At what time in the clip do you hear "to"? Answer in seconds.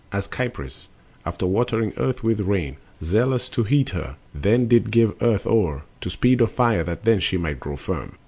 3.49-3.65, 6.01-6.09